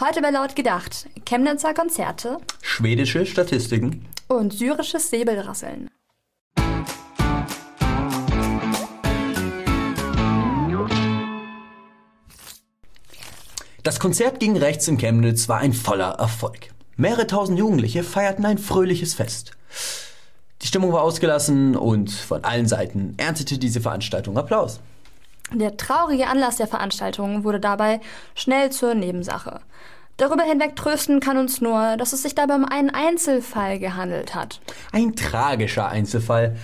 Heute 0.00 0.22
bei 0.22 0.30
Laut 0.30 0.54
gedacht. 0.54 1.08
Chemnitzer 1.24 1.74
Konzerte 1.74 2.38
Schwedische 2.62 3.26
Statistiken. 3.26 4.06
und 4.28 4.52
syrisches 4.52 5.10
Säbelrasseln. 5.10 5.90
Das 13.82 13.98
Konzert 13.98 14.38
gegen 14.38 14.56
rechts 14.56 14.86
in 14.86 14.98
Chemnitz 14.98 15.48
war 15.48 15.58
ein 15.58 15.72
voller 15.72 16.10
Erfolg. 16.10 16.68
Mehrere 16.96 17.26
tausend 17.26 17.58
Jugendliche 17.58 18.04
feierten 18.04 18.46
ein 18.46 18.58
fröhliches 18.58 19.14
Fest. 19.14 19.56
Die 20.62 20.68
Stimmung 20.68 20.92
war 20.92 21.02
ausgelassen 21.02 21.74
und 21.74 22.12
von 22.12 22.44
allen 22.44 22.68
Seiten 22.68 23.14
erntete 23.16 23.58
diese 23.58 23.80
Veranstaltung 23.80 24.38
Applaus. 24.38 24.78
Der 25.52 25.76
traurige 25.76 26.26
Anlass 26.26 26.56
der 26.56 26.66
Veranstaltung 26.66 27.44
wurde 27.44 27.60
dabei 27.60 28.00
schnell 28.34 28.70
zur 28.70 28.94
Nebensache. 28.94 29.60
Darüber 30.18 30.42
hinweg 30.42 30.74
trösten 30.74 31.20
kann 31.20 31.38
uns 31.38 31.60
nur, 31.60 31.96
dass 31.96 32.12
es 32.12 32.22
sich 32.22 32.34
dabei 32.34 32.56
um 32.56 32.64
einen 32.64 32.90
Einzelfall 32.90 33.78
gehandelt 33.78 34.34
hat. 34.34 34.60
Ein 34.92 35.14
tragischer 35.14 35.88
Einzelfall, 35.88 36.56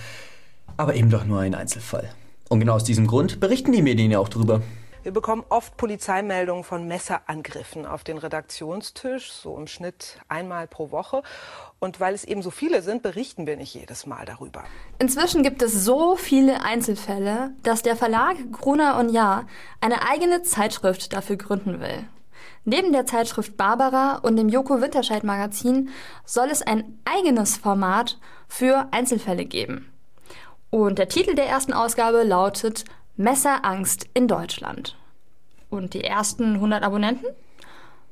aber 0.77 0.95
eben 0.95 1.09
doch 1.09 1.25
nur 1.25 1.39
ein 1.39 1.55
Einzelfall. 1.55 2.09
Und 2.49 2.59
genau 2.59 2.73
aus 2.73 2.83
diesem 2.83 3.07
Grund 3.07 3.39
berichten 3.39 3.71
die 3.71 3.81
Medien 3.81 4.11
ja 4.11 4.19
auch 4.19 4.29
drüber. 4.29 4.61
Wir 5.05 5.13
bekommen 5.13 5.43
oft 5.49 5.77
Polizeimeldungen 5.77 6.63
von 6.63 6.87
Messerangriffen 6.87 7.85
auf 7.85 8.03
den 8.03 8.17
Redaktionstisch, 8.17 9.31
so 9.31 9.55
im 9.55 9.67
Schnitt 9.67 10.17
einmal 10.29 10.65
pro 10.65 10.89
Woche. 10.89 11.21
Und 11.77 11.99
weil 11.99 12.15
es 12.15 12.23
eben 12.23 12.41
so 12.41 12.49
viele 12.49 12.81
sind, 12.81 13.03
berichten 13.03 13.45
wir 13.45 13.55
nicht 13.55 13.75
jedes 13.75 14.07
Mal 14.07 14.25
darüber. 14.25 14.63
Inzwischen 14.97 15.43
gibt 15.43 15.61
es 15.61 15.85
so 15.85 16.15
viele 16.15 16.63
Einzelfälle, 16.63 17.51
dass 17.61 17.83
der 17.83 17.95
Verlag 17.95 18.35
Gruner 18.51 18.97
und 18.97 19.09
Jahr 19.09 19.45
eine 19.79 20.09
eigene 20.09 20.41
Zeitschrift 20.41 21.13
dafür 21.13 21.35
gründen 21.35 21.79
will. 21.79 22.07
Neben 22.63 22.91
der 22.91 23.05
Zeitschrift 23.05 23.57
Barbara 23.57 24.15
und 24.23 24.37
dem 24.37 24.49
Joko 24.49 24.81
Winterscheid 24.81 25.23
Magazin 25.23 25.89
soll 26.25 26.49
es 26.49 26.63
ein 26.63 26.97
eigenes 27.05 27.57
Format 27.57 28.17
für 28.47 28.87
Einzelfälle 28.89 29.45
geben. 29.45 29.93
Und 30.71 30.97
der 30.97 31.09
Titel 31.09 31.35
der 31.35 31.45
ersten 31.45 31.73
Ausgabe 31.73 32.23
lautet 32.23 32.85
Messerangst 33.17 34.07
in 34.13 34.27
Deutschland. 34.27 34.97
Und 35.69 35.93
die 35.93 36.03
ersten 36.03 36.55
100 36.55 36.83
Abonnenten 36.83 37.27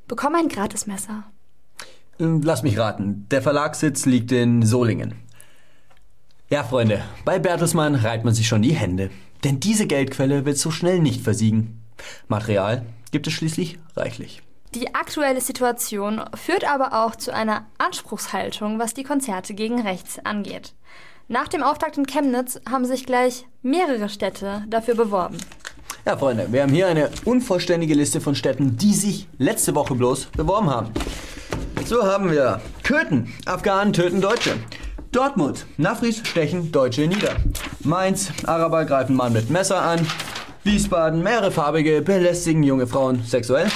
bekommen 0.08 0.36
ein 0.36 0.48
Gratismesser. 0.48 1.24
Ähm, 2.18 2.42
Lass 2.42 2.62
mich 2.62 2.78
raten, 2.78 3.26
der 3.30 3.42
Verlagssitz 3.42 4.06
liegt 4.06 4.32
in 4.32 4.64
Solingen. 4.64 5.14
Ja, 6.50 6.62
Freunde, 6.62 7.02
bei 7.24 7.38
Bertelsmann 7.38 7.94
reibt 7.94 8.24
man 8.24 8.34
sich 8.34 8.46
schon 8.48 8.62
die 8.62 8.74
Hände. 8.74 9.10
Denn 9.44 9.60
diese 9.60 9.86
Geldquelle 9.86 10.46
wird 10.46 10.56
so 10.56 10.70
schnell 10.70 11.00
nicht 11.00 11.22
versiegen. 11.22 11.82
Material 12.28 12.86
gibt 13.10 13.26
es 13.26 13.32
schließlich 13.34 13.78
reichlich. 13.96 14.42
Die 14.74 14.94
aktuelle 14.94 15.40
Situation 15.40 16.20
führt 16.34 16.64
aber 16.64 17.04
auch 17.04 17.14
zu 17.14 17.32
einer 17.32 17.66
Anspruchshaltung, 17.78 18.78
was 18.78 18.94
die 18.94 19.04
Konzerte 19.04 19.54
gegen 19.54 19.80
rechts 19.80 20.18
angeht. 20.24 20.74
Nach 21.28 21.48
dem 21.48 21.62
Auftakt 21.62 21.96
in 21.96 22.06
Chemnitz 22.06 22.60
haben 22.68 22.84
sich 22.84 23.06
gleich 23.06 23.46
mehrere 23.62 24.10
Städte 24.10 24.62
dafür 24.68 24.94
beworben. 24.94 25.38
Ja, 26.04 26.18
Freunde, 26.18 26.48
wir 26.50 26.62
haben 26.62 26.72
hier 26.72 26.86
eine 26.86 27.08
unvollständige 27.24 27.94
Liste 27.94 28.20
von 28.20 28.34
Städten, 28.34 28.76
die 28.76 28.92
sich 28.92 29.26
letzte 29.38 29.74
Woche 29.74 29.94
bloß 29.94 30.26
beworben 30.36 30.68
haben. 30.68 30.92
So 31.86 32.02
haben 32.04 32.30
wir 32.30 32.60
Köthen, 32.82 33.32
Afghanen 33.46 33.94
töten 33.94 34.20
Deutsche. 34.20 34.56
Dortmund, 35.12 35.64
Nafris 35.78 36.18
stechen 36.28 36.70
Deutsche 36.70 37.06
nieder. 37.06 37.36
Mainz, 37.80 38.30
Araber 38.44 38.84
greifen 38.84 39.16
Mann 39.16 39.32
mit 39.32 39.48
Messer 39.48 39.80
an. 39.80 40.06
Wiesbaden, 40.62 41.22
mehrere 41.22 41.50
Farbige 41.50 42.02
belästigen 42.02 42.62
junge 42.62 42.86
Frauen 42.86 43.24
sexuell. 43.24 43.68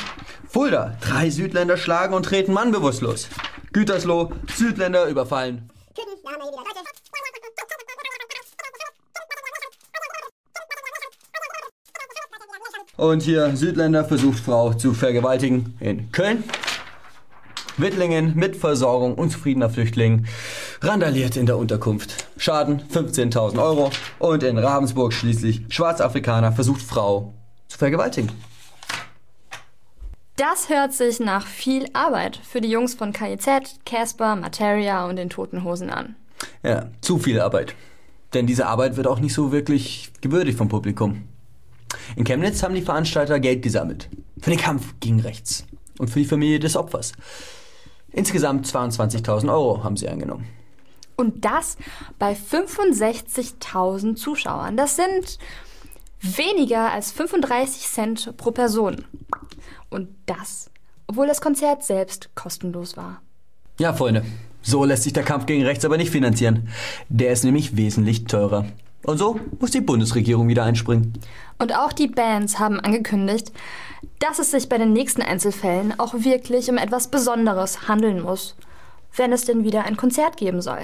Fulda, 0.48 0.98
drei 1.00 1.30
Südländer 1.30 1.78
schlagen 1.78 2.12
und 2.12 2.24
treten 2.24 2.52
Mann 2.52 2.72
bewusstlos. 2.72 3.28
Gütersloh, 3.72 4.32
Südländer 4.54 5.06
überfallen. 5.06 5.70
Und 12.98 13.22
hier 13.22 13.56
Südländer 13.56 14.04
versucht 14.04 14.40
Frau 14.40 14.74
zu 14.74 14.92
vergewaltigen 14.92 15.76
in 15.78 16.10
Köln. 16.10 16.42
Wittlingen 17.76 18.34
mit 18.34 18.56
Versorgung 18.56 19.14
unzufriedener 19.14 19.70
Flüchtling 19.70 20.26
randaliert 20.80 21.36
in 21.36 21.46
der 21.46 21.58
Unterkunft. 21.58 22.26
Schaden 22.38 22.82
15.000 22.92 23.62
Euro. 23.62 23.92
Und 24.18 24.42
in 24.42 24.58
Ravensburg 24.58 25.12
schließlich 25.12 25.62
Schwarzafrikaner 25.68 26.50
versucht 26.50 26.82
Frau 26.82 27.34
zu 27.68 27.78
vergewaltigen. 27.78 28.32
Das 30.34 30.68
hört 30.68 30.92
sich 30.92 31.20
nach 31.20 31.46
viel 31.46 31.86
Arbeit 31.92 32.40
für 32.42 32.60
die 32.60 32.70
Jungs 32.70 32.94
von 32.94 33.12
KIZ, 33.12 33.78
Casper, 33.86 34.34
Materia 34.34 35.06
und 35.06 35.14
den 35.14 35.30
Toten 35.30 35.62
Hosen 35.62 35.90
an. 35.90 36.16
Ja, 36.64 36.88
zu 37.00 37.20
viel 37.20 37.40
Arbeit. 37.40 37.76
Denn 38.34 38.48
diese 38.48 38.66
Arbeit 38.66 38.96
wird 38.96 39.06
auch 39.06 39.20
nicht 39.20 39.34
so 39.34 39.52
wirklich 39.52 40.10
gewürdigt 40.20 40.58
vom 40.58 40.68
Publikum. 40.68 41.28
In 42.16 42.24
Chemnitz 42.24 42.62
haben 42.62 42.74
die 42.74 42.82
Veranstalter 42.82 43.40
Geld 43.40 43.62
gesammelt. 43.62 44.08
Für 44.40 44.50
den 44.50 44.58
Kampf 44.58 44.94
gegen 45.00 45.20
rechts. 45.20 45.64
Und 45.98 46.08
für 46.08 46.20
die 46.20 46.24
Familie 46.24 46.60
des 46.60 46.76
Opfers. 46.76 47.12
Insgesamt 48.12 48.66
22.000 48.66 49.52
Euro 49.52 49.82
haben 49.84 49.96
sie 49.96 50.08
eingenommen. 50.08 50.46
Und 51.16 51.44
das 51.44 51.76
bei 52.18 52.34
65.000 52.34 54.14
Zuschauern. 54.14 54.76
Das 54.76 54.96
sind 54.96 55.38
weniger 56.20 56.92
als 56.92 57.12
35 57.12 57.88
Cent 57.88 58.36
pro 58.36 58.52
Person. 58.52 59.04
Und 59.90 60.08
das, 60.26 60.70
obwohl 61.06 61.26
das 61.26 61.40
Konzert 61.40 61.82
selbst 61.82 62.30
kostenlos 62.34 62.96
war. 62.96 63.20
Ja, 63.80 63.92
Freunde, 63.92 64.24
so 64.62 64.84
lässt 64.84 65.04
sich 65.04 65.12
der 65.12 65.22
Kampf 65.22 65.46
gegen 65.46 65.64
rechts 65.64 65.84
aber 65.84 65.96
nicht 65.96 66.10
finanzieren. 66.10 66.68
Der 67.08 67.32
ist 67.32 67.44
nämlich 67.44 67.76
wesentlich 67.76 68.24
teurer. 68.24 68.66
Und 69.08 69.16
so 69.16 69.40
muss 69.58 69.70
die 69.70 69.80
Bundesregierung 69.80 70.48
wieder 70.48 70.64
einspringen. 70.64 71.14
Und 71.58 71.74
auch 71.74 71.94
die 71.94 72.08
Bands 72.08 72.58
haben 72.58 72.78
angekündigt, 72.78 73.52
dass 74.18 74.38
es 74.38 74.50
sich 74.50 74.68
bei 74.68 74.76
den 74.76 74.92
nächsten 74.92 75.22
Einzelfällen 75.22 75.98
auch 75.98 76.12
wirklich 76.12 76.68
um 76.68 76.76
etwas 76.76 77.08
Besonderes 77.08 77.88
handeln 77.88 78.20
muss, 78.20 78.54
wenn 79.16 79.32
es 79.32 79.46
denn 79.46 79.64
wieder 79.64 79.84
ein 79.84 79.96
Konzert 79.96 80.36
geben 80.36 80.60
soll. 80.60 80.80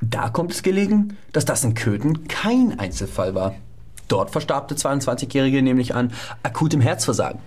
Da 0.00 0.28
kommt 0.28 0.50
es 0.50 0.64
gelegen, 0.64 1.16
dass 1.32 1.44
das 1.44 1.62
in 1.62 1.74
Köthen 1.74 2.26
kein 2.26 2.80
Einzelfall 2.80 3.36
war. 3.36 3.54
Dort 4.08 4.30
verstarb 4.30 4.66
der 4.66 4.76
22-Jährige 4.78 5.62
nämlich 5.62 5.94
an 5.94 6.12
akutem 6.42 6.80
Herzversagen. 6.80 7.38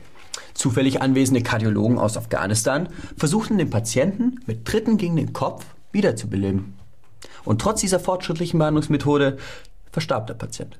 Zufällig 0.53 1.01
anwesende 1.01 1.43
Kardiologen 1.43 1.99
aus 1.99 2.15
Afghanistan 2.15 2.87
versuchten 3.17 3.57
den 3.57 3.69
Patienten 3.69 4.39
mit 4.45 4.63
Tritten 4.63 4.95
gegen 4.97 5.17
den 5.17 5.33
Kopf 5.33 5.65
wiederzubeleben. 5.91 6.79
Und 7.43 7.61
trotz 7.61 7.81
dieser 7.81 7.99
fortschrittlichen 7.99 8.59
Behandlungsmethode 8.59 9.37
verstarb 9.91 10.27
der 10.27 10.35
Patient. 10.35 10.77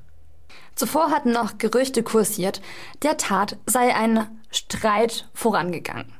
Zuvor 0.74 1.10
hatten 1.10 1.32
noch 1.32 1.58
Gerüchte 1.58 2.02
kursiert, 2.02 2.60
der 3.02 3.16
Tat 3.16 3.56
sei 3.66 3.94
ein 3.94 4.26
Streit 4.50 5.28
vorangegangen. 5.34 6.12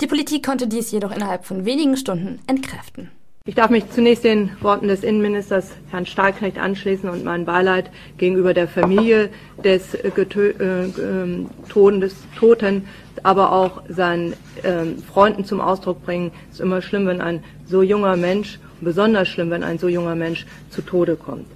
Die 0.00 0.06
Politik 0.06 0.44
konnte 0.44 0.66
dies 0.66 0.90
jedoch 0.90 1.14
innerhalb 1.14 1.44
von 1.44 1.66
wenigen 1.66 1.96
Stunden 1.96 2.40
entkräften. 2.46 3.10
Ich 3.46 3.54
darf 3.54 3.70
mich 3.70 3.90
zunächst 3.90 4.24
den 4.24 4.50
Worten 4.60 4.88
des 4.88 5.02
Innenministers 5.02 5.70
Herrn 5.90 6.06
Stahlknecht 6.06 6.58
anschließen 6.58 7.08
und 7.08 7.24
mein 7.24 7.46
Beileid 7.46 7.90
gegenüber 8.16 8.54
der 8.54 8.68
Familie 8.68 9.30
des, 9.64 9.94
äh, 9.94 10.10
Getö 10.14 10.50
äh, 10.50 10.84
äh, 10.84 11.46
Toten, 11.68 12.00
des 12.00 12.14
Toten, 12.38 12.86
aber 13.22 13.52
auch 13.52 13.82
seinen 13.88 14.34
äh, 14.62 14.86
Freunden 15.10 15.44
zum 15.44 15.60
Ausdruck 15.60 16.04
bringen. 16.04 16.32
Es 16.48 16.56
ist 16.56 16.60
immer 16.60 16.80
schlimm, 16.80 17.06
wenn 17.06 17.20
ein 17.20 17.42
so 17.66 17.82
junger 17.82 18.16
Mensch, 18.16 18.60
besonders 18.80 19.28
schlimm, 19.28 19.50
wenn 19.50 19.64
ein 19.64 19.78
so 19.78 19.88
junger 19.88 20.14
Mensch 20.14 20.46
zu 20.70 20.82
Tode 20.82 21.16
kommt. 21.16 21.46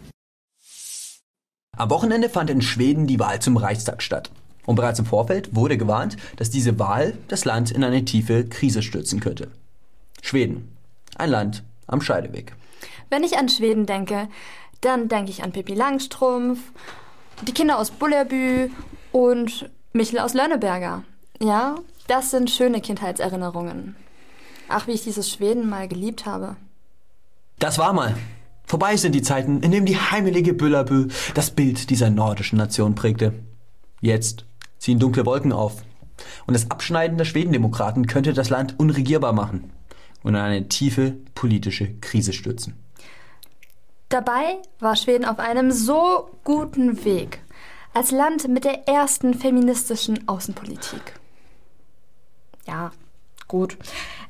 Am 1.76 1.90
Wochenende 1.90 2.28
fand 2.28 2.50
in 2.50 2.62
Schweden 2.62 3.06
die 3.06 3.18
Wahl 3.18 3.40
zum 3.40 3.56
Reichstag 3.56 4.02
statt. 4.02 4.30
Und 4.66 4.76
bereits 4.76 4.98
im 4.98 5.06
Vorfeld 5.06 5.54
wurde 5.54 5.76
gewarnt, 5.76 6.16
dass 6.36 6.50
diese 6.50 6.78
Wahl 6.78 7.18
das 7.28 7.44
Land 7.44 7.70
in 7.70 7.84
eine 7.84 8.04
tiefe 8.04 8.44
Krise 8.44 8.82
stürzen 8.82 9.20
könnte. 9.20 9.50
Schweden. 10.22 10.76
Ein 11.16 11.30
Land 11.30 11.64
am 11.86 12.00
Scheideweg. 12.00 12.54
Wenn 13.10 13.24
ich 13.24 13.36
an 13.36 13.48
Schweden 13.48 13.86
denke, 13.86 14.28
dann 14.80 15.08
denke 15.08 15.30
ich 15.30 15.42
an 15.42 15.52
Pippi 15.52 15.74
Langstrumpf, 15.74 16.58
die 17.42 17.52
Kinder 17.52 17.78
aus 17.78 17.90
Bullerbü 17.90 18.70
und 19.12 19.70
Michel 19.92 20.18
aus 20.18 20.34
Lönneberger. 20.34 21.04
Ja, 21.40 21.76
das 22.06 22.30
sind 22.30 22.50
schöne 22.50 22.80
Kindheitserinnerungen. 22.80 23.96
Ach, 24.68 24.86
wie 24.86 24.92
ich 24.92 25.04
dieses 25.04 25.30
Schweden 25.30 25.68
mal 25.68 25.88
geliebt 25.88 26.26
habe. 26.26 26.56
Das 27.58 27.78
war 27.78 27.92
mal. 27.92 28.14
Vorbei 28.74 28.96
sind 28.96 29.14
die 29.14 29.22
Zeiten, 29.22 29.60
in 29.60 29.70
denen 29.70 29.86
die 29.86 29.96
heimelige 29.96 30.52
Büllerbü 30.52 31.06
das 31.34 31.52
Bild 31.52 31.90
dieser 31.90 32.10
nordischen 32.10 32.58
Nation 32.58 32.96
prägte. 32.96 33.32
Jetzt 34.00 34.46
ziehen 34.78 34.98
dunkle 34.98 35.24
Wolken 35.24 35.52
auf. 35.52 35.84
Und 36.48 36.54
das 36.54 36.72
Abschneiden 36.72 37.16
der 37.16 37.24
Schwedendemokraten 37.24 38.08
könnte 38.08 38.32
das 38.32 38.50
Land 38.50 38.76
unregierbar 38.80 39.32
machen 39.32 39.70
und 40.24 40.34
in 40.34 40.40
eine 40.40 40.66
tiefe 40.66 41.14
politische 41.36 41.94
Krise 42.00 42.32
stürzen. 42.32 42.74
Dabei 44.08 44.60
war 44.80 44.96
Schweden 44.96 45.24
auf 45.24 45.38
einem 45.38 45.70
so 45.70 46.28
guten 46.42 47.04
Weg. 47.04 47.44
Als 47.92 48.10
Land 48.10 48.48
mit 48.48 48.64
der 48.64 48.88
ersten 48.88 49.34
feministischen 49.34 50.26
Außenpolitik. 50.26 51.14
Ja, 52.66 52.90
Gut. 53.46 53.76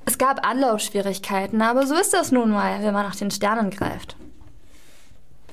Es 0.05 0.19
gab 0.19 0.47
Anlaufschwierigkeiten, 0.47 1.63
aber 1.63 1.87
so 1.87 1.95
ist 1.95 2.13
das 2.13 2.33
nun 2.33 2.51
mal, 2.51 2.83
wenn 2.83 2.93
man 2.93 3.07
nach 3.07 3.17
den 3.17 3.31
Sternen 3.31 3.71
greift. 3.71 4.17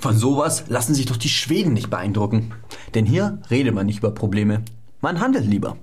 Von 0.01 0.17
sowas 0.17 0.63
lassen 0.67 0.95
sich 0.95 1.05
doch 1.05 1.15
die 1.15 1.29
Schweden 1.29 1.73
nicht 1.73 1.91
beeindrucken. 1.91 2.53
Denn 2.95 3.05
hier 3.05 3.37
redet 3.51 3.75
man 3.75 3.85
nicht 3.85 3.99
über 3.99 4.09
Probleme, 4.09 4.63
man 4.99 5.19
handelt 5.19 5.45
lieber. 5.45 5.77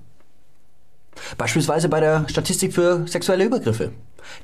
Beispielsweise 1.36 1.88
bei 1.88 2.00
der 2.00 2.28
Statistik 2.28 2.74
für 2.74 3.06
sexuelle 3.06 3.44
Übergriffe, 3.44 3.92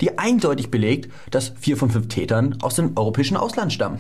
die 0.00 0.16
eindeutig 0.16 0.70
belegt, 0.70 1.10
dass 1.32 1.52
vier 1.58 1.76
von 1.76 1.90
fünf 1.90 2.06
Tätern 2.06 2.58
aus 2.62 2.76
dem 2.76 2.96
europäischen 2.96 3.36
Ausland 3.36 3.72
stammen. 3.72 3.98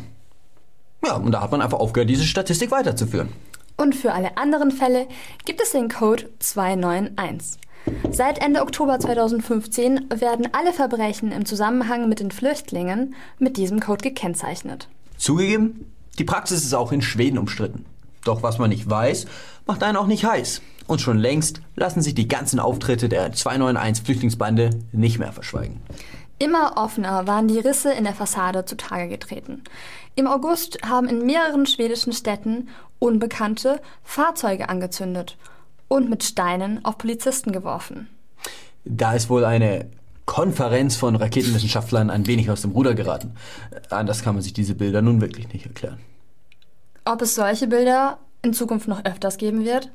Ja, 1.04 1.16
und 1.16 1.32
da 1.32 1.40
hat 1.40 1.50
man 1.50 1.60
einfach 1.60 1.80
aufgehört, 1.80 2.08
diese 2.08 2.24
Statistik 2.24 2.70
weiterzuführen. 2.70 3.30
Und 3.76 3.96
für 3.96 4.12
alle 4.12 4.36
anderen 4.36 4.70
Fälle 4.70 5.08
gibt 5.44 5.60
es 5.60 5.72
den 5.72 5.88
Code 5.88 6.30
291. 6.38 7.58
Seit 8.12 8.38
Ende 8.38 8.62
Oktober 8.62 9.00
2015 9.00 10.06
werden 10.14 10.48
alle 10.52 10.72
Verbrechen 10.72 11.32
im 11.32 11.44
Zusammenhang 11.44 12.08
mit 12.08 12.20
den 12.20 12.30
Flüchtlingen 12.30 13.16
mit 13.40 13.56
diesem 13.56 13.80
Code 13.80 14.02
gekennzeichnet. 14.08 14.88
Zugegeben, 15.16 15.92
die 16.18 16.24
Praxis 16.24 16.64
ist 16.64 16.74
auch 16.74 16.92
in 16.92 17.02
Schweden 17.02 17.38
umstritten. 17.38 17.84
Doch 18.24 18.42
was 18.42 18.58
man 18.58 18.70
nicht 18.70 18.88
weiß, 18.88 19.26
macht 19.66 19.82
einen 19.82 19.96
auch 19.96 20.06
nicht 20.06 20.24
heiß. 20.24 20.62
Und 20.86 21.00
schon 21.00 21.18
längst 21.18 21.60
lassen 21.76 22.02
sich 22.02 22.14
die 22.14 22.28
ganzen 22.28 22.60
Auftritte 22.60 23.08
der 23.08 23.32
291 23.32 24.04
Flüchtlingsbande 24.04 24.70
nicht 24.92 25.18
mehr 25.18 25.32
verschweigen. 25.32 25.80
Immer 26.38 26.76
offener 26.76 27.26
waren 27.26 27.48
die 27.48 27.58
Risse 27.58 27.92
in 27.92 28.04
der 28.04 28.14
Fassade 28.14 28.64
zutage 28.64 29.08
getreten. 29.08 29.62
Im 30.16 30.26
August 30.26 30.78
haben 30.84 31.08
in 31.08 31.24
mehreren 31.24 31.66
schwedischen 31.66 32.12
Städten 32.12 32.68
Unbekannte 32.98 33.80
Fahrzeuge 34.02 34.68
angezündet 34.68 35.36
und 35.88 36.10
mit 36.10 36.24
Steinen 36.24 36.84
auf 36.84 36.98
Polizisten 36.98 37.52
geworfen. 37.52 38.08
Da 38.84 39.14
ist 39.14 39.30
wohl 39.30 39.44
eine 39.44 39.90
Konferenz 40.26 40.96
von 40.96 41.16
Raketenwissenschaftlern 41.16 42.10
ein 42.10 42.26
wenig 42.26 42.50
aus 42.50 42.62
dem 42.62 42.72
Ruder 42.72 42.94
geraten. 42.94 43.34
Anders 43.90 44.22
kann 44.22 44.34
man 44.34 44.42
sich 44.42 44.52
diese 44.52 44.74
Bilder 44.74 45.02
nun 45.02 45.20
wirklich 45.20 45.52
nicht 45.52 45.66
erklären. 45.66 45.98
Ob 47.04 47.20
es 47.22 47.34
solche 47.34 47.66
Bilder 47.66 48.18
in 48.42 48.54
Zukunft 48.54 48.88
noch 48.88 49.04
öfters 49.04 49.36
geben 49.36 49.64
wird? 49.64 49.90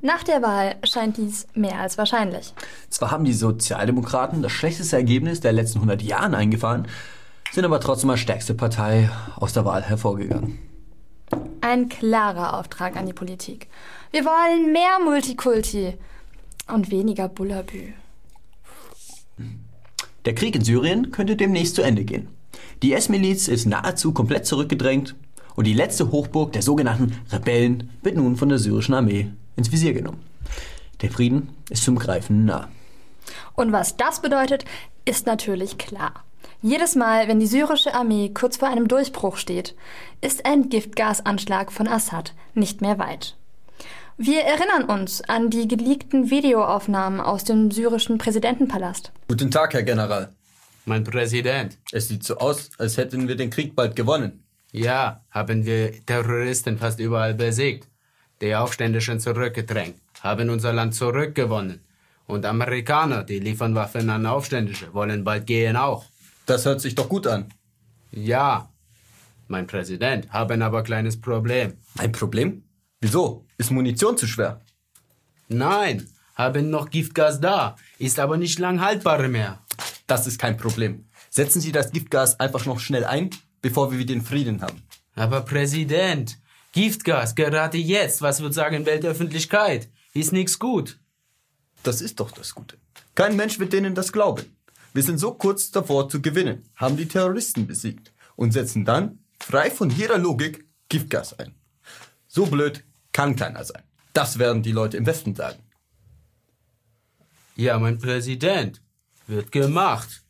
Nach 0.00 0.22
der 0.22 0.42
Wahl 0.42 0.76
scheint 0.84 1.16
dies 1.16 1.46
mehr 1.54 1.80
als 1.80 1.98
wahrscheinlich. 1.98 2.54
Zwar 2.90 3.10
haben 3.10 3.24
die 3.24 3.32
Sozialdemokraten 3.32 4.42
das 4.42 4.52
schlechteste 4.52 4.96
Ergebnis 4.96 5.40
der 5.40 5.52
letzten 5.52 5.78
100 5.78 6.02
Jahren 6.02 6.34
eingefahren, 6.34 6.86
sind 7.50 7.64
aber 7.64 7.80
trotzdem 7.80 8.10
als 8.10 8.20
stärkste 8.20 8.54
Partei 8.54 9.10
aus 9.36 9.52
der 9.52 9.64
Wahl 9.64 9.82
hervorgegangen. 9.82 10.58
Ein 11.60 11.88
klarer 11.88 12.58
Auftrag 12.58 12.96
an 12.96 13.06
die 13.06 13.12
Politik. 13.12 13.68
Wir 14.12 14.24
wollen 14.24 14.72
mehr 14.72 14.98
Multikulti 15.02 15.94
und 16.68 16.90
weniger 16.90 17.28
Bullabü. 17.28 17.92
Der 20.24 20.34
Krieg 20.34 20.56
in 20.56 20.64
Syrien 20.64 21.12
könnte 21.12 21.36
demnächst 21.36 21.76
zu 21.76 21.82
Ende 21.82 22.04
gehen. 22.04 22.28
Die 22.82 22.92
S-Miliz 22.92 23.48
ist 23.48 23.66
nahezu 23.66 24.12
komplett 24.12 24.46
zurückgedrängt 24.46 25.14
und 25.54 25.66
die 25.66 25.72
letzte 25.72 26.10
Hochburg 26.10 26.52
der 26.52 26.62
sogenannten 26.62 27.18
Rebellen 27.30 27.90
wird 28.02 28.16
nun 28.16 28.36
von 28.36 28.48
der 28.48 28.58
syrischen 28.58 28.94
Armee 28.94 29.30
ins 29.56 29.72
Visier 29.72 29.92
genommen. 29.92 30.22
Der 31.02 31.10
Frieden 31.10 31.50
ist 31.70 31.84
zum 31.84 31.96
Greifen 31.98 32.44
nah. 32.44 32.68
Und 33.54 33.72
was 33.72 33.96
das 33.96 34.20
bedeutet, 34.20 34.64
ist 35.04 35.26
natürlich 35.26 35.78
klar. 35.78 36.24
Jedes 36.62 36.94
Mal, 36.96 37.28
wenn 37.28 37.38
die 37.38 37.46
syrische 37.46 37.94
Armee 37.94 38.30
kurz 38.32 38.56
vor 38.56 38.68
einem 38.68 38.88
Durchbruch 38.88 39.36
steht, 39.36 39.74
ist 40.20 40.46
ein 40.46 40.68
Giftgasanschlag 40.68 41.70
von 41.70 41.86
Assad 41.86 42.34
nicht 42.54 42.80
mehr 42.80 42.98
weit. 42.98 43.36
Wir 44.18 44.44
erinnern 44.44 44.84
uns 44.84 45.20
an 45.28 45.50
die 45.50 45.68
geleakten 45.68 46.30
Videoaufnahmen 46.30 47.20
aus 47.20 47.44
dem 47.44 47.70
syrischen 47.70 48.16
Präsidentenpalast. 48.16 49.12
Guten 49.28 49.50
Tag, 49.50 49.74
Herr 49.74 49.82
General. 49.82 50.30
Mein 50.86 51.04
Präsident. 51.04 51.76
Es 51.92 52.08
sieht 52.08 52.24
so 52.24 52.38
aus, 52.38 52.70
als 52.78 52.96
hätten 52.96 53.28
wir 53.28 53.36
den 53.36 53.50
Krieg 53.50 53.76
bald 53.76 53.94
gewonnen. 53.94 54.42
Ja, 54.72 55.22
haben 55.30 55.66
wir 55.66 55.92
Terroristen 56.06 56.78
fast 56.78 56.98
überall 56.98 57.34
besiegt, 57.34 57.88
die 58.40 58.54
Aufständischen 58.54 59.20
zurückgedrängt, 59.20 60.00
haben 60.22 60.48
unser 60.48 60.72
Land 60.72 60.94
zurückgewonnen. 60.94 61.84
Und 62.26 62.46
Amerikaner, 62.46 63.22
die 63.22 63.38
liefern 63.38 63.74
Waffen 63.74 64.08
an 64.08 64.24
Aufständische, 64.24 64.94
wollen 64.94 65.24
bald 65.24 65.46
gehen 65.46 65.76
auch. 65.76 66.06
Das 66.46 66.64
hört 66.64 66.80
sich 66.80 66.94
doch 66.94 67.10
gut 67.10 67.26
an. 67.26 67.52
Ja, 68.12 68.70
mein 69.48 69.66
Präsident, 69.66 70.32
haben 70.32 70.62
aber 70.62 70.82
kleines 70.82 71.20
Problem. 71.20 71.74
Ein 71.98 72.12
Problem? 72.12 72.65
Wieso? 73.00 73.46
Ist 73.58 73.70
Munition 73.70 74.16
zu 74.16 74.26
schwer? 74.26 74.60
Nein, 75.48 76.08
haben 76.34 76.70
noch 76.70 76.90
Giftgas 76.90 77.40
da, 77.40 77.76
ist 77.98 78.18
aber 78.18 78.36
nicht 78.36 78.58
lang 78.58 78.80
haltbar 78.80 79.26
mehr. 79.28 79.62
Das 80.06 80.26
ist 80.26 80.38
kein 80.38 80.56
Problem. 80.56 81.08
Setzen 81.30 81.60
Sie 81.60 81.72
das 81.72 81.92
Giftgas 81.92 82.38
einfach 82.38 82.64
noch 82.66 82.80
schnell 82.80 83.04
ein, 83.04 83.30
bevor 83.60 83.92
wir 83.92 84.06
den 84.06 84.22
Frieden 84.22 84.62
haben. 84.62 84.82
Aber 85.14 85.40
Präsident, 85.42 86.38
Giftgas, 86.72 87.34
gerade 87.34 87.78
jetzt, 87.78 88.22
was 88.22 88.40
wird 88.40 88.54
sagen 88.54 88.86
Weltöffentlichkeit? 88.86 89.88
Ist 90.12 90.32
nix 90.32 90.58
gut. 90.58 90.98
Das 91.82 92.00
ist 92.00 92.20
doch 92.20 92.30
das 92.30 92.54
Gute. 92.54 92.76
Kein 93.14 93.36
Mensch 93.36 93.58
wird 93.58 93.72
denen 93.72 93.94
das 93.94 94.12
glauben. 94.12 94.44
Wir 94.92 95.02
sind 95.02 95.18
so 95.18 95.32
kurz 95.32 95.70
davor 95.70 96.08
zu 96.08 96.22
gewinnen, 96.22 96.62
haben 96.76 96.96
die 96.96 97.08
Terroristen 97.08 97.66
besiegt 97.66 98.12
und 98.36 98.52
setzen 98.52 98.84
dann, 98.84 99.18
frei 99.40 99.70
von 99.70 99.90
jeder 99.90 100.18
Logik, 100.18 100.66
Giftgas 100.88 101.38
ein. 101.38 101.54
So 102.36 102.44
blöd 102.44 102.84
kann 103.14 103.34
keiner 103.34 103.64
sein. 103.64 103.82
Das 104.12 104.38
werden 104.38 104.62
die 104.62 104.72
Leute 104.72 104.98
im 104.98 105.06
Westen 105.06 105.34
sagen. 105.34 105.58
Ja, 107.56 107.78
mein 107.78 107.98
Präsident, 107.98 108.82
wird 109.26 109.52
gemacht. 109.52 110.22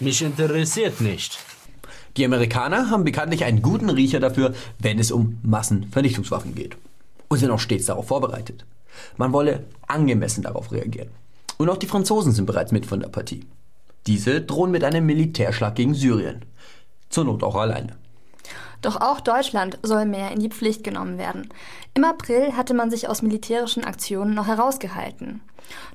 Mich 0.00 0.22
interessiert 0.22 1.02
nicht. 1.02 1.38
Die 2.16 2.24
Amerikaner 2.24 2.88
haben 2.88 3.04
bekanntlich 3.04 3.44
einen 3.44 3.60
guten 3.60 3.90
Riecher 3.90 4.20
dafür, 4.20 4.54
wenn 4.78 4.98
es 4.98 5.10
um 5.10 5.38
Massenvernichtungswaffen 5.42 6.54
geht. 6.54 6.78
Und 7.28 7.36
sind 7.40 7.50
auch 7.50 7.60
stets 7.60 7.84
darauf 7.84 8.08
vorbereitet. 8.08 8.64
Man 9.18 9.34
wolle 9.34 9.66
angemessen 9.86 10.44
darauf 10.44 10.72
reagieren. 10.72 11.10
Und 11.58 11.68
auch 11.68 11.76
die 11.76 11.88
Franzosen 11.88 12.32
sind 12.32 12.46
bereits 12.46 12.72
mit 12.72 12.86
von 12.86 13.00
der 13.00 13.10
Partie. 13.10 13.44
Diese 14.06 14.40
drohen 14.40 14.70
mit 14.70 14.82
einem 14.84 15.04
Militärschlag 15.04 15.74
gegen 15.74 15.92
Syrien. 15.92 16.46
Zur 17.10 17.26
Not 17.26 17.42
auch 17.42 17.56
alleine. 17.56 17.99
Doch 18.82 19.00
auch 19.00 19.20
Deutschland 19.20 19.78
soll 19.82 20.06
mehr 20.06 20.30
in 20.30 20.40
die 20.40 20.48
Pflicht 20.48 20.84
genommen 20.84 21.18
werden. 21.18 21.48
Im 21.94 22.04
April 22.04 22.56
hatte 22.56 22.74
man 22.74 22.90
sich 22.90 23.08
aus 23.08 23.22
militärischen 23.22 23.84
Aktionen 23.84 24.34
noch 24.34 24.46
herausgehalten. 24.46 25.40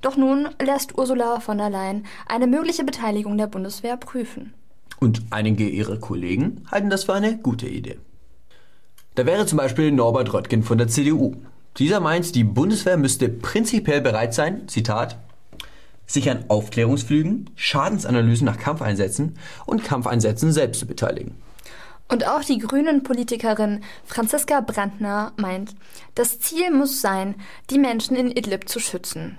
Doch 0.02 0.18
nun 0.18 0.50
lässt 0.62 0.98
Ursula 0.98 1.40
von 1.40 1.58
der 1.58 1.70
Leyen 1.70 2.06
eine 2.28 2.48
mögliche 2.48 2.84
Beteiligung 2.84 3.38
der 3.38 3.48
Bundeswehr 3.48 3.98
prüfen. 3.98 4.54
Und 5.00 5.22
einige 5.30 5.68
ihrer 5.68 5.98
Kollegen 5.98 6.66
halten 6.72 6.90
das 6.90 7.06
für 7.06 7.14
eine 7.14 7.38
gute 7.38 7.68
Idee. 7.68 8.00
Da 9.16 9.26
wäre 9.26 9.46
zum 9.46 9.58
Beispiel 9.58 9.92
Norbert 9.92 10.34
Röttgen 10.34 10.64
von 10.64 10.78
der 10.78 10.88
CDU. 10.88 11.36
Dieser 11.78 12.00
meint, 12.00 12.36
die 12.36 12.44
Bundeswehr 12.44 12.98
müsste 12.98 13.28
prinzipiell 13.30 14.02
bereit 14.02 14.34
sein, 14.34 14.68
Zitat, 14.68 15.18
sich 16.06 16.30
an 16.30 16.46
Aufklärungsflügen, 16.48 17.50
Schadensanalysen 17.56 18.46
nach 18.46 18.58
Kampfeinsätzen 18.58 19.38
und 19.66 19.84
Kampfeinsätzen 19.84 20.52
selbst 20.52 20.80
zu 20.80 20.86
beteiligen. 20.86 21.36
Und 22.08 22.28
auch 22.28 22.44
die 22.44 22.60
grünen 22.60 23.04
Politikerin 23.04 23.84
Franziska 24.06 24.62
Brandner 24.62 25.34
meint, 25.38 25.76
das 26.14 26.40
Ziel 26.40 26.72
muss 26.72 27.02
sein, 27.02 27.36
die 27.70 27.80
Menschen 27.80 28.16
in 28.16 28.30
Idlib 28.30 28.70
zu 28.70 28.80
schützen. 28.80 29.38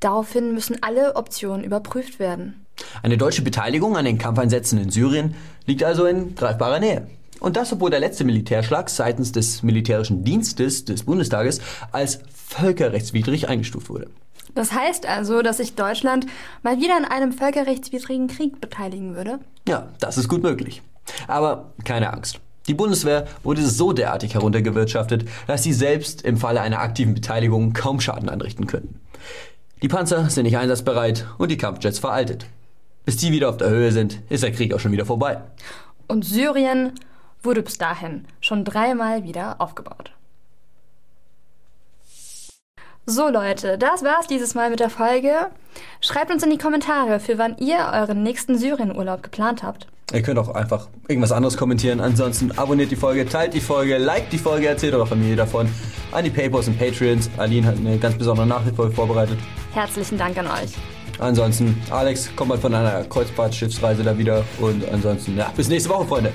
Daraufhin 0.00 0.54
müssen 0.54 0.82
alle 0.82 1.16
Optionen 1.16 1.64
überprüft 1.64 2.18
werden. 2.18 2.66
Eine 3.02 3.16
deutsche 3.16 3.42
Beteiligung 3.42 3.96
an 3.96 4.04
den 4.04 4.18
Kampfeinsätzen 4.18 4.78
in 4.78 4.90
Syrien 4.90 5.34
liegt 5.66 5.82
also 5.82 6.06
in 6.06 6.34
greifbarer 6.34 6.80
Nähe. 6.80 7.06
Und 7.40 7.56
das, 7.56 7.72
obwohl 7.72 7.90
der 7.90 8.00
letzte 8.00 8.24
Militärschlag 8.24 8.88
seitens 8.88 9.32
des 9.32 9.62
militärischen 9.62 10.24
Dienstes 10.24 10.84
des 10.84 11.04
Bundestages 11.04 11.60
als 11.92 12.20
völkerrechtswidrig 12.34 13.48
eingestuft 13.48 13.90
wurde. 13.90 14.08
Das 14.54 14.72
heißt 14.72 15.06
also, 15.06 15.42
dass 15.42 15.58
sich 15.58 15.74
Deutschland 15.74 16.26
mal 16.62 16.80
wieder 16.80 16.96
an 16.96 17.04
einem 17.04 17.32
völkerrechtswidrigen 17.32 18.28
Krieg 18.28 18.58
beteiligen 18.60 19.14
würde? 19.14 19.38
Ja, 19.68 19.88
das 20.00 20.16
ist 20.16 20.28
gut 20.28 20.42
möglich. 20.42 20.82
Aber 21.28 21.72
keine 21.84 22.12
Angst. 22.12 22.40
Die 22.66 22.74
Bundeswehr 22.74 23.26
wurde 23.44 23.62
so 23.62 23.92
derartig 23.92 24.34
heruntergewirtschaftet, 24.34 25.28
dass 25.46 25.62
sie 25.62 25.72
selbst 25.72 26.22
im 26.22 26.36
Falle 26.36 26.60
einer 26.60 26.80
aktiven 26.80 27.14
Beteiligung 27.14 27.72
kaum 27.72 28.00
Schaden 28.00 28.28
anrichten 28.28 28.66
könnten. 28.66 29.00
Die 29.82 29.88
Panzer 29.88 30.28
sind 30.30 30.44
nicht 30.44 30.56
einsatzbereit 30.56 31.26
und 31.38 31.50
die 31.50 31.58
Kampfjets 31.58 31.98
veraltet. 31.98 32.46
Bis 33.04 33.16
die 33.18 33.30
wieder 33.30 33.48
auf 33.48 33.56
der 33.56 33.70
Höhe 33.70 33.92
sind, 33.92 34.20
ist 34.30 34.42
der 34.42 34.52
Krieg 34.52 34.74
auch 34.74 34.80
schon 34.80 34.90
wieder 34.90 35.06
vorbei. 35.06 35.40
Und 36.08 36.24
Syrien 36.24 36.92
wurde 37.42 37.62
bis 37.62 37.78
dahin 37.78 38.26
schon 38.40 38.64
dreimal 38.64 39.22
wieder 39.22 39.60
aufgebaut. 39.60 40.12
So 43.08 43.28
Leute, 43.28 43.78
das 43.78 44.02
war's 44.02 44.26
dieses 44.26 44.56
Mal 44.56 44.70
mit 44.70 44.80
der 44.80 44.90
Folge. 44.90 45.50
Schreibt 46.00 46.32
uns 46.32 46.42
in 46.42 46.50
die 46.50 46.58
Kommentare, 46.58 47.20
für 47.20 47.38
wann 47.38 47.56
ihr 47.58 47.90
euren 47.92 48.24
nächsten 48.24 48.58
Syrienurlaub 48.58 49.22
geplant 49.22 49.62
habt. 49.62 49.86
Ihr 50.12 50.22
könnt 50.22 50.38
auch 50.38 50.50
einfach 50.50 50.86
irgendwas 51.08 51.32
anderes 51.32 51.56
kommentieren. 51.56 51.98
Ansonsten 51.98 52.52
abonniert 52.52 52.92
die 52.92 52.96
Folge, 52.96 53.26
teilt 53.26 53.54
die 53.54 53.60
Folge, 53.60 53.98
liked 53.98 54.32
die 54.32 54.38
Folge, 54.38 54.68
erzählt 54.68 54.94
eurer 54.94 55.06
Familie 55.06 55.34
davon. 55.34 55.68
An 56.12 56.22
die 56.22 56.30
Paypals 56.30 56.68
und 56.68 56.78
Patreons. 56.78 57.28
Aline 57.38 57.66
hat 57.66 57.76
eine 57.76 57.98
ganz 57.98 58.16
besondere 58.16 58.46
Nachricht 58.46 58.76
vorbereitet. 58.76 59.38
Herzlichen 59.72 60.16
Dank 60.16 60.38
an 60.38 60.46
euch. 60.46 60.70
Ansonsten, 61.18 61.82
Alex 61.90 62.30
kommt 62.36 62.50
mal 62.50 62.58
von 62.58 62.72
einer 62.72 63.02
Kreuzfahrtschiffsreise 63.04 64.04
da 64.04 64.16
wieder. 64.16 64.44
Und 64.60 64.88
ansonsten, 64.88 65.36
ja, 65.36 65.52
bis 65.56 65.68
nächste 65.68 65.90
Woche, 65.90 66.06
Freunde. 66.06 66.32